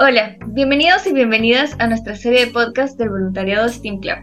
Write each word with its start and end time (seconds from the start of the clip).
Hola, 0.00 0.36
bienvenidos 0.46 1.04
y 1.08 1.12
bienvenidas 1.12 1.74
a 1.80 1.88
nuestra 1.88 2.14
serie 2.14 2.46
de 2.46 2.52
podcast 2.52 2.96
del 2.98 3.08
voluntariado 3.08 3.68
STEAM 3.68 3.98
Club. 3.98 4.18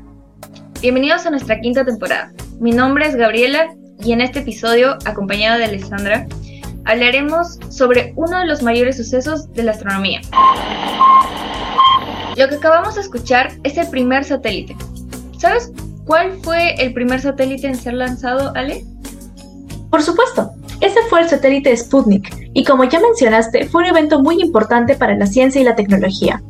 Bienvenidos 0.80 1.26
a 1.26 1.32
nuestra 1.32 1.60
quinta 1.60 1.84
temporada. 1.84 2.32
Mi 2.62 2.72
nombre 2.72 3.06
es 3.06 3.18
Gabriela 3.18 3.76
y 4.00 4.14
en 4.14 4.22
este 4.22 4.40
episodio, 4.40 4.98
acompañada 5.04 5.58
de 5.58 5.66
Alessandra, 5.66 6.28
hablaremos 6.86 7.60
sobre 7.68 8.14
uno 8.16 8.40
de 8.40 8.46
los 8.46 8.64
mayores 8.64 8.96
sucesos 8.96 9.52
de 9.52 9.64
la 9.64 9.72
astronomía. 9.72 10.22
Lo 12.38 12.48
que 12.48 12.56
acabamos 12.56 12.96
de 12.96 13.02
escuchar 13.02 13.52
es 13.66 13.76
el 13.78 13.90
primer 13.90 14.24
satélite. 14.24 14.78
¿Sabes 15.40 15.74
cuál 16.06 16.38
fue 16.42 16.76
el 16.76 16.94
primer 16.94 17.20
satélite 17.20 17.68
en 17.68 17.76
ser 17.76 17.96
lanzado, 17.96 18.54
Ale? 18.56 18.86
Por 19.90 20.02
supuesto, 20.02 20.55
ese 20.96 21.10
fue 21.10 21.22
el 21.22 21.30
satélite 21.30 21.76
Sputnik, 21.76 22.50
y 22.54 22.64
como 22.64 22.86
ya 22.86 23.02
mencionaste, 23.02 23.68
fue 23.68 23.82
un 23.82 23.90
evento 23.90 24.22
muy 24.22 24.42
importante 24.42 24.96
para 24.96 25.14
la 25.16 25.26
ciencia 25.26 25.60
y 25.60 25.66
la 25.66 25.76
tecnología. 25.76 26.42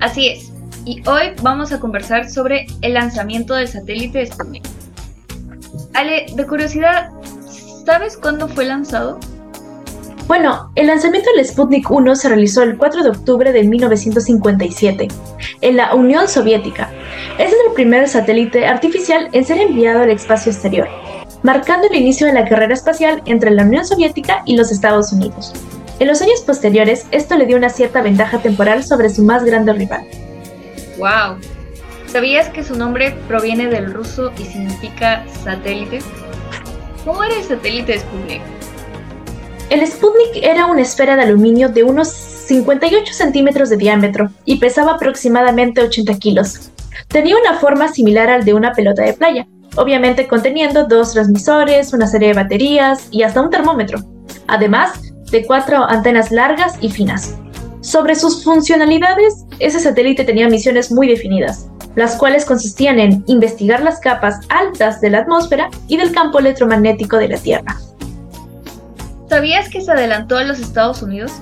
Así 0.00 0.28
es, 0.28 0.52
y 0.84 1.02
hoy 1.08 1.32
vamos 1.42 1.72
a 1.72 1.80
conversar 1.80 2.28
sobre 2.28 2.66
el 2.82 2.92
lanzamiento 2.92 3.54
del 3.54 3.66
satélite 3.66 4.26
Sputnik. 4.26 4.64
Ale, 5.94 6.26
de 6.34 6.46
curiosidad, 6.46 7.08
¿sabes 7.86 8.18
cuándo 8.18 8.48
fue 8.48 8.66
lanzado? 8.66 9.18
Bueno, 10.26 10.70
el 10.74 10.88
lanzamiento 10.88 11.30
del 11.34 11.46
Sputnik 11.46 11.90
1 11.90 12.16
se 12.16 12.28
realizó 12.28 12.62
el 12.62 12.76
4 12.76 13.02
de 13.02 13.08
octubre 13.08 13.50
de 13.50 13.64
1957 13.64 15.08
en 15.62 15.76
la 15.76 15.94
Unión 15.94 16.28
Soviética. 16.28 16.90
Este 17.38 17.44
es 17.44 17.66
el 17.66 17.72
primer 17.72 18.06
satélite 18.08 18.66
artificial 18.66 19.30
en 19.32 19.46
ser 19.46 19.58
enviado 19.58 20.02
al 20.02 20.10
espacio 20.10 20.52
exterior 20.52 20.86
marcando 21.42 21.86
el 21.88 21.96
inicio 21.96 22.26
de 22.26 22.32
la 22.32 22.48
carrera 22.48 22.74
espacial 22.74 23.22
entre 23.26 23.50
la 23.50 23.64
Unión 23.64 23.84
Soviética 23.84 24.42
y 24.46 24.56
los 24.56 24.70
Estados 24.70 25.12
Unidos. 25.12 25.52
En 25.98 26.08
los 26.08 26.22
años 26.22 26.40
posteriores, 26.42 27.06
esto 27.10 27.36
le 27.36 27.46
dio 27.46 27.56
una 27.56 27.70
cierta 27.70 28.02
ventaja 28.02 28.38
temporal 28.38 28.84
sobre 28.84 29.10
su 29.10 29.24
más 29.24 29.44
grande 29.44 29.72
rival. 29.72 30.06
¡Wow! 30.98 31.38
¿Sabías 32.06 32.48
que 32.48 32.62
su 32.62 32.76
nombre 32.76 33.14
proviene 33.26 33.66
del 33.66 33.92
ruso 33.92 34.32
y 34.38 34.44
significa 34.44 35.24
satélite? 35.44 35.98
¿Cómo 37.04 37.24
era 37.24 37.34
el 37.34 37.44
satélite 37.44 37.98
Sputnik? 37.98 38.42
El 39.70 39.86
Sputnik 39.86 40.42
era 40.42 40.66
una 40.66 40.82
esfera 40.82 41.16
de 41.16 41.22
aluminio 41.22 41.68
de 41.68 41.82
unos 41.82 42.08
58 42.08 43.12
centímetros 43.12 43.68
de 43.68 43.76
diámetro 43.76 44.30
y 44.44 44.56
pesaba 44.58 44.92
aproximadamente 44.92 45.82
80 45.82 46.18
kilos. 46.18 46.70
Tenía 47.08 47.36
una 47.36 47.58
forma 47.58 47.88
similar 47.88 48.30
al 48.30 48.44
de 48.44 48.54
una 48.54 48.72
pelota 48.72 49.02
de 49.02 49.12
playa, 49.12 49.46
obviamente 49.78 50.26
conteniendo 50.26 50.86
dos 50.86 51.12
transmisores, 51.12 51.92
una 51.92 52.06
serie 52.06 52.28
de 52.28 52.34
baterías 52.34 53.08
y 53.10 53.22
hasta 53.22 53.40
un 53.40 53.50
termómetro, 53.50 54.00
además 54.48 55.00
de 55.30 55.46
cuatro 55.46 55.84
antenas 55.84 56.30
largas 56.30 56.76
y 56.80 56.90
finas. 56.90 57.36
Sobre 57.80 58.16
sus 58.16 58.42
funcionalidades, 58.42 59.44
ese 59.60 59.78
satélite 59.78 60.24
tenía 60.24 60.48
misiones 60.48 60.90
muy 60.90 61.06
definidas, 61.06 61.68
las 61.94 62.16
cuales 62.16 62.44
consistían 62.44 62.98
en 62.98 63.22
investigar 63.28 63.82
las 63.82 64.00
capas 64.00 64.40
altas 64.48 65.00
de 65.00 65.10
la 65.10 65.18
atmósfera 65.20 65.70
y 65.86 65.96
del 65.96 66.12
campo 66.12 66.40
electromagnético 66.40 67.16
de 67.16 67.28
la 67.28 67.38
Tierra. 67.38 67.76
¿Sabías 69.28 69.68
que 69.68 69.80
se 69.80 69.92
adelantó 69.92 70.38
a 70.38 70.44
los 70.44 70.58
Estados 70.58 71.02
Unidos? 71.02 71.32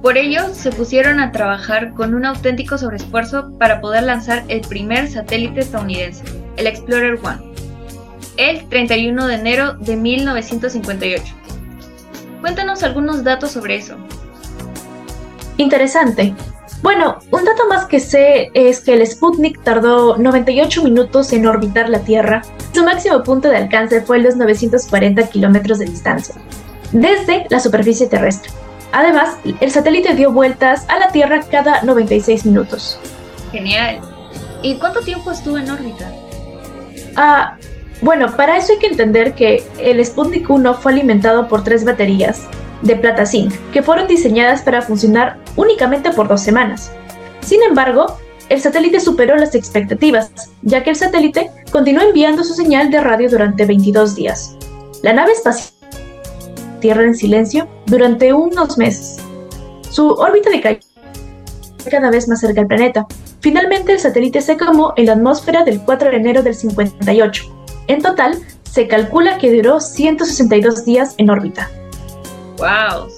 Por 0.00 0.16
ello, 0.16 0.42
se 0.52 0.70
pusieron 0.70 1.18
a 1.18 1.32
trabajar 1.32 1.92
con 1.94 2.14
un 2.14 2.24
auténtico 2.24 2.78
sobreesfuerzo 2.78 3.50
para 3.58 3.80
poder 3.80 4.04
lanzar 4.04 4.44
el 4.46 4.60
primer 4.60 5.10
satélite 5.10 5.60
estadounidense, 5.60 6.22
el 6.56 6.68
Explorer 6.68 7.18
One 7.20 7.47
el 8.38 8.66
31 8.68 9.26
de 9.26 9.34
enero 9.34 9.74
de 9.74 9.96
1958. 9.96 11.34
Cuéntanos 12.40 12.82
algunos 12.82 13.24
datos 13.24 13.50
sobre 13.50 13.76
eso. 13.76 13.96
Interesante. 15.58 16.34
Bueno, 16.80 17.18
un 17.32 17.44
dato 17.44 17.66
más 17.68 17.86
que 17.86 17.98
sé 17.98 18.50
es 18.54 18.80
que 18.80 18.94
el 18.94 19.04
Sputnik 19.04 19.62
tardó 19.64 20.16
98 20.16 20.84
minutos 20.84 21.32
en 21.32 21.46
orbitar 21.46 21.88
la 21.88 21.98
Tierra. 22.00 22.42
Su 22.72 22.84
máximo 22.84 23.24
punto 23.24 23.48
de 23.48 23.56
alcance 23.56 24.00
fue 24.00 24.20
los 24.20 24.36
940 24.36 25.28
kilómetros 25.28 25.80
de 25.80 25.86
distancia, 25.86 26.36
desde 26.92 27.46
la 27.50 27.58
superficie 27.58 28.06
terrestre. 28.06 28.52
Además, 28.92 29.36
el 29.60 29.70
satélite 29.72 30.14
dio 30.14 30.30
vueltas 30.30 30.86
a 30.88 30.98
la 31.00 31.08
Tierra 31.08 31.40
cada 31.50 31.82
96 31.82 32.46
minutos. 32.46 33.00
Genial. 33.50 34.00
¿Y 34.62 34.76
cuánto 34.76 35.00
tiempo 35.00 35.32
estuvo 35.32 35.58
en 35.58 35.70
órbita? 35.70 36.12
Ah, 37.16 37.58
bueno, 38.00 38.34
para 38.36 38.56
eso 38.56 38.72
hay 38.72 38.78
que 38.78 38.86
entender 38.86 39.34
que 39.34 39.64
el 39.78 40.04
Sputnik 40.04 40.48
1 40.48 40.74
fue 40.74 40.92
alimentado 40.92 41.48
por 41.48 41.64
tres 41.64 41.84
baterías 41.84 42.46
de 42.82 42.94
plata 42.94 43.26
zinc, 43.26 43.52
que 43.72 43.82
fueron 43.82 44.06
diseñadas 44.06 44.62
para 44.62 44.82
funcionar 44.82 45.38
únicamente 45.56 46.10
por 46.12 46.28
dos 46.28 46.40
semanas. 46.40 46.92
Sin 47.40 47.62
embargo, 47.62 48.16
el 48.48 48.60
satélite 48.60 49.00
superó 49.00 49.36
las 49.36 49.54
expectativas, 49.54 50.30
ya 50.62 50.82
que 50.84 50.90
el 50.90 50.96
satélite 50.96 51.50
continuó 51.72 52.02
enviando 52.02 52.44
su 52.44 52.54
señal 52.54 52.90
de 52.90 53.00
radio 53.00 53.28
durante 53.28 53.66
22 53.66 54.14
días. 54.14 54.56
La 55.02 55.12
nave 55.12 55.32
espacial 55.32 55.74
tierra 56.80 57.02
en 57.02 57.14
silencio 57.16 57.66
durante 57.86 58.32
unos 58.32 58.78
meses. 58.78 59.16
Su 59.90 60.10
órbita 60.10 60.50
decayó 60.50 60.78
cada 61.90 62.10
vez 62.10 62.28
más 62.28 62.40
cerca 62.40 62.60
del 62.60 62.68
planeta. 62.68 63.06
Finalmente, 63.40 63.92
el 63.92 63.98
satélite 63.98 64.40
se 64.40 64.56
quemó 64.56 64.92
en 64.96 65.06
la 65.06 65.12
atmósfera 65.14 65.64
del 65.64 65.80
4 65.80 66.10
de 66.10 66.16
enero 66.16 66.42
del 66.42 66.54
58 66.54 67.57
en 67.88 68.02
total, 68.02 68.38
se 68.62 68.86
calcula 68.86 69.38
que 69.38 69.52
duró 69.52 69.80
162 69.80 70.84
días 70.84 71.14
en 71.18 71.30
órbita. 71.30 71.70
¡Wow! 72.58 73.08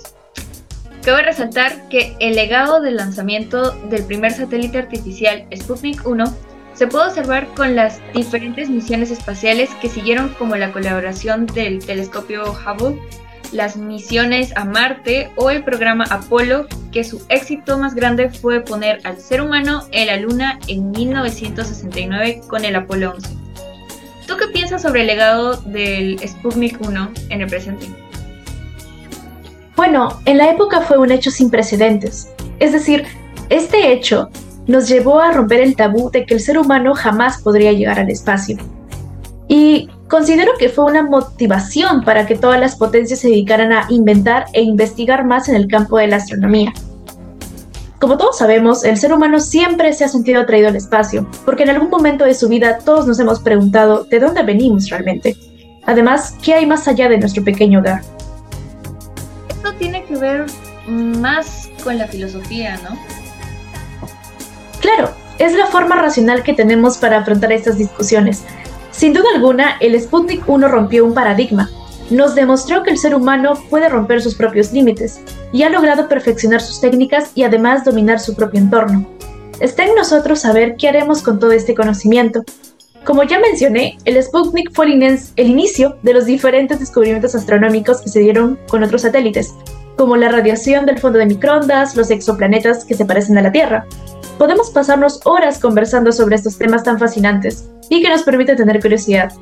Cabe 1.03 1.23
resaltar 1.23 1.89
que 1.89 2.15
el 2.21 2.35
legado 2.35 2.81
del 2.81 2.97
lanzamiento 2.97 3.73
del 3.89 4.05
primer 4.05 4.33
satélite 4.33 4.79
artificial 4.79 5.47
Sputnik 5.55 6.07
1 6.07 6.25
se 6.75 6.87
puede 6.87 7.09
observar 7.09 7.47
con 7.55 7.75
las 7.75 8.01
diferentes 8.15 8.69
misiones 8.69 9.11
espaciales 9.11 9.71
que 9.83 9.89
siguieron 9.89 10.31
como 10.39 10.57
la 10.57 10.73
colaboración 10.73 11.47
del 11.47 11.85
telescopio 11.85 12.53
Hubble, 12.53 12.99
las 13.53 13.77
misiones 13.77 14.57
a 14.57 14.65
Marte 14.65 15.31
o 15.37 15.51
el 15.51 15.65
programa 15.65 16.05
Apolo, 16.05 16.67
que 16.93 17.05
su 17.05 17.23
éxito 17.29 17.79
más 17.79 17.95
grande 17.95 18.31
fue 18.31 18.61
poner 18.61 19.01
al 19.05 19.19
ser 19.19 19.41
humano 19.41 19.87
en 19.93 20.07
la 20.07 20.17
Luna 20.17 20.59
en 20.69 20.91
1969 20.91 22.43
con 22.49 22.65
el 22.65 22.77
Apolo 22.77 23.13
11. 23.13 23.50
¿Tú 24.31 24.37
qué 24.37 24.47
piensas 24.47 24.83
sobre 24.83 25.01
el 25.01 25.09
legado 25.09 25.57
del 25.57 26.17
Sputnik 26.21 26.81
1 26.81 27.11
en 27.31 27.41
el 27.41 27.49
presente? 27.49 27.87
Bueno, 29.75 30.21
en 30.25 30.39
la 30.39 30.49
época 30.53 30.83
fue 30.83 30.99
un 30.99 31.11
hecho 31.11 31.33
sin 31.33 31.51
precedentes. 31.51 32.31
Es 32.61 32.71
decir, 32.71 33.07
este 33.49 33.93
hecho 33.93 34.31
nos 34.69 34.89
llevó 34.89 35.19
a 35.19 35.33
romper 35.33 35.59
el 35.59 35.75
tabú 35.75 36.13
de 36.13 36.27
que 36.27 36.35
el 36.35 36.41
ser 36.41 36.59
humano 36.59 36.95
jamás 36.95 37.43
podría 37.43 37.73
llegar 37.73 37.99
al 37.99 38.09
espacio. 38.09 38.57
Y 39.49 39.89
considero 40.07 40.53
que 40.61 40.69
fue 40.69 40.85
una 40.85 41.03
motivación 41.03 42.05
para 42.05 42.25
que 42.25 42.37
todas 42.37 42.61
las 42.61 42.77
potencias 42.77 43.19
se 43.19 43.31
dedicaran 43.31 43.73
a 43.73 43.87
inventar 43.89 44.47
e 44.53 44.63
investigar 44.63 45.25
más 45.25 45.49
en 45.49 45.57
el 45.57 45.67
campo 45.67 45.99
de 45.99 46.07
la 46.07 46.19
astronomía. 46.19 46.73
Como 48.00 48.16
todos 48.16 48.38
sabemos, 48.38 48.83
el 48.83 48.97
ser 48.97 49.12
humano 49.12 49.41
siempre 49.41 49.93
se 49.93 50.06
ha 50.06 50.09
sentido 50.09 50.41
atraído 50.41 50.69
al 50.69 50.77
espacio, 50.77 51.27
porque 51.44 51.65
en 51.65 51.69
algún 51.69 51.91
momento 51.91 52.25
de 52.25 52.33
su 52.33 52.49
vida 52.49 52.78
todos 52.78 53.06
nos 53.06 53.21
hemos 53.21 53.41
preguntado 53.41 54.05
de 54.05 54.19
dónde 54.19 54.43
venimos 54.43 54.88
realmente. 54.88 55.37
Además, 55.84 56.34
¿qué 56.43 56.55
hay 56.55 56.65
más 56.65 56.89
allá 56.89 57.10
de 57.10 57.19
nuestro 57.19 57.44
pequeño 57.44 57.81
hogar? 57.81 58.00
Esto 59.50 59.75
tiene 59.75 60.03
que 60.05 60.16
ver 60.16 60.47
más 60.87 61.69
con 61.84 61.99
la 61.99 62.09
filosofía, 62.09 62.81
¿no? 62.83 62.99
Claro, 64.81 65.10
es 65.39 65.53
la 65.53 65.66
forma 65.66 65.97
racional 65.97 66.42
que 66.42 66.54
tenemos 66.54 66.97
para 66.97 67.19
afrontar 67.19 67.53
estas 67.53 67.77
discusiones. 67.77 68.45
Sin 68.92 69.13
duda 69.13 69.27
alguna, 69.34 69.77
el 69.78 70.01
Sputnik 70.01 70.48
1 70.48 70.69
rompió 70.69 71.04
un 71.04 71.13
paradigma, 71.13 71.69
nos 72.10 72.34
demostró 72.34 72.83
que 72.83 72.91
el 72.91 72.98
ser 72.98 73.15
humano 73.15 73.54
puede 73.71 73.89
romper 73.89 74.21
sus 74.21 74.34
propios 74.34 74.72
límites 74.72 75.21
y 75.53 75.62
ha 75.62 75.71
logrado 75.71 76.09
perfeccionar 76.09 76.60
sus 76.60 76.80
técnicas 76.80 77.30
y 77.34 77.45
además 77.45 77.84
dominar 77.84 78.21
su 78.21 78.34
propio 78.34 78.60
entorno. 78.60 79.07
Está 79.60 79.84
en 79.84 79.95
nosotros 79.95 80.41
saber 80.41 80.77
qué 80.77 80.89
haremos 80.89 81.22
con 81.22 81.39
todo 81.39 81.53
este 81.53 81.74
conocimiento. 81.74 82.42
Como 83.04 83.22
ya 83.22 83.39
mencioné, 83.39 83.97
el 84.04 84.22
Sputnik 84.22 84.72
fue 84.74 84.86
el 84.86 85.47
inicio 85.48 85.97
de 86.03 86.15
los 86.15 86.27
diferentes 86.27 86.80
descubrimientos 86.80 87.34
astronómicos 87.34 88.01
que 88.03 88.10
se 88.10 88.21
dieron 88.21 88.59
con 88.68 88.83
otros 88.83 89.03
satélites, 89.03 89.54
como 89.97 90.16
la 90.16 90.30
radiación 90.30 90.86
del 90.86 90.98
fondo 90.98 91.18
de 91.18 91.27
microondas, 91.27 91.97
los 91.97 92.10
exoplanetas 92.10 92.84
que 92.84 92.95
se 92.95 93.04
parecen 93.04 93.39
a 93.39 93.42
la 93.42 93.53
Tierra. 93.53 93.86
Podemos 94.39 94.71
pasarnos 94.71 95.21
horas 95.24 95.59
conversando 95.59 96.13
sobre 96.13 96.36
estos 96.36 96.59
temas 96.59 96.83
tan 96.83 96.98
fascinantes 96.98 97.68
y 97.91 98.03
que 98.03 98.09
nos 98.09 98.22
permiten 98.22 98.56
tener 98.56 98.80
curiosidad. 98.80 99.33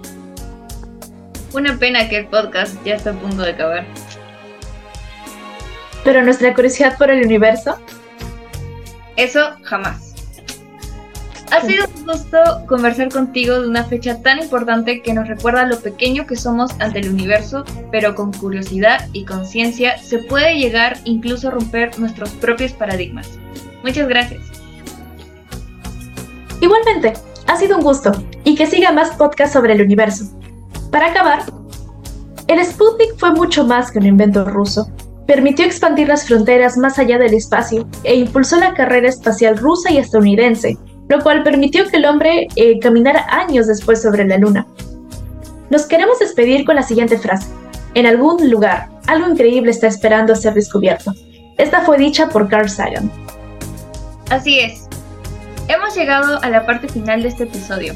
Una 1.53 1.79
pena 1.79 2.09
que 2.09 2.19
el 2.19 2.27
podcast 2.27 2.77
ya 2.85 2.95
está 2.95 3.11
a 3.11 3.15
punto 3.15 3.43
de 3.43 3.53
acabar. 3.53 3.85
Pero 6.05 6.23
nuestra 6.23 6.55
curiosidad 6.55 6.97
por 6.99 7.11
el 7.11 7.25
universo. 7.25 7.79
Eso 9.17 9.41
jamás. 9.63 10.09
Ha 11.51 11.63
sido 11.63 11.87
un 11.97 12.05
gusto 12.05 12.39
conversar 12.67 13.09
contigo 13.09 13.61
de 13.61 13.69
una 13.69 13.83
fecha 13.83 14.21
tan 14.21 14.39
importante 14.39 15.01
que 15.01 15.15
nos 15.15 15.27
recuerda 15.27 15.65
lo 15.65 15.81
pequeño 15.81 16.27
que 16.27 16.37
somos 16.37 16.73
ante 16.79 16.99
el 16.99 17.09
universo, 17.09 17.65
pero 17.91 18.15
con 18.15 18.33
curiosidad 18.33 19.09
y 19.15 19.25
conciencia 19.25 19.97
se 19.99 20.19
puede 20.19 20.59
llegar 20.59 20.99
incluso 21.05 21.49
a 21.49 21.53
romper 21.53 21.99
nuestros 21.99 22.31
propios 22.33 22.73
paradigmas. 22.73 23.31
Muchas 23.83 24.09
gracias. 24.09 24.43
Igualmente, 26.61 27.15
ha 27.47 27.57
sido 27.57 27.79
un 27.79 27.83
gusto 27.83 28.13
y 28.45 28.55
que 28.55 28.67
siga 28.67 28.93
más 28.93 29.11
podcasts 29.17 29.55
sobre 29.55 29.73
el 29.73 29.83
universo. 29.83 30.25
Para 30.91 31.09
acabar, 31.09 31.43
el 32.47 32.65
Sputnik 32.65 33.17
fue 33.19 33.33
mucho 33.33 33.65
más 33.65 33.91
que 33.91 33.99
un 33.99 34.07
invento 34.07 34.45
ruso. 34.45 34.89
Permitió 35.27 35.67
expandir 35.67 36.09
las 36.09 36.27
fronteras 36.27 36.79
más 36.79 36.99
allá 36.99 37.19
del 37.19 37.35
espacio 37.35 37.87
e 38.05 38.17
impulsó 38.17 38.57
la 38.57 38.73
carrera 38.73 39.09
espacial 39.09 39.59
rusa 39.59 39.93
y 39.93 39.99
estadounidense, 39.99 40.79
lo 41.09 41.21
cual 41.21 41.43
permitió 41.43 41.87
que 41.87 41.99
el 41.99 42.07
hombre 42.07 42.49
eh, 42.57 42.79
caminara 42.81 43.27
años 43.29 43.67
después 43.67 44.01
sobre 44.01 44.25
la 44.25 44.39
Luna. 44.39 44.67
Nos 45.69 45.85
queremos 45.85 46.19
despedir 46.19 46.65
con 46.65 46.77
la 46.77 46.83
siguiente 46.83 47.19
frase. 47.19 47.49
En 47.93 48.07
algún 48.07 48.51
lugar, 48.51 48.89
algo 49.07 49.29
increíble 49.29 49.71
está 49.71 49.87
esperando 49.87 50.33
a 50.33 50.37
ser 50.37 50.55
descubierto. 50.55 51.13
Esta 51.59 51.83
fue 51.83 51.99
dicha 51.99 52.31
por 52.31 52.49
Carl 52.49 52.71
Sagan. 52.71 53.11
Así 54.31 54.61
es. 54.61 54.89
Hemos 55.69 55.95
llegado 55.95 56.43
a 56.43 56.49
la 56.49 56.65
parte 56.65 56.89
final 56.89 57.23
de 57.23 57.29
este 57.29 57.45
episodio. 57.45 57.93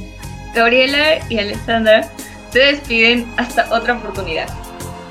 Gabriela 0.55 1.27
y 1.31 1.39
Alexandra 1.39 2.11
se 2.53 2.59
despiden 2.59 3.27
hasta 3.37 3.67
otra 3.75 3.95
oportunidad. 3.95 4.49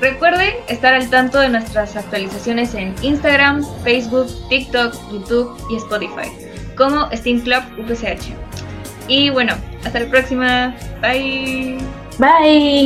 Recuerden 0.00 0.54
estar 0.68 0.94
al 0.94 1.08
tanto 1.10 1.38
de 1.38 1.48
nuestras 1.48 1.94
actualizaciones 1.96 2.74
en 2.74 2.94
Instagram, 3.02 3.64
Facebook, 3.84 4.28
TikTok, 4.48 4.94
YouTube 5.12 5.56
y 5.70 5.76
Spotify, 5.76 6.28
como 6.76 7.08
Steam 7.12 7.40
Club 7.40 7.62
UPCH. 7.78 8.32
Y 9.06 9.30
bueno, 9.30 9.54
hasta 9.84 10.00
la 10.00 10.06
próxima. 10.06 10.76
Bye. 11.00 11.78
Bye. 12.18 12.80